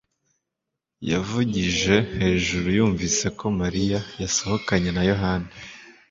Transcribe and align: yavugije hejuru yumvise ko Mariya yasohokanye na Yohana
yavugije 1.11 1.95
hejuru 2.17 2.67
yumvise 2.77 3.25
ko 3.37 3.45
Mariya 3.59 3.99
yasohokanye 4.21 4.89
na 4.93 5.03
Yohana 5.11 5.49